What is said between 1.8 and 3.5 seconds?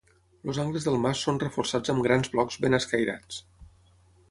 amb grans blocs ben escairats.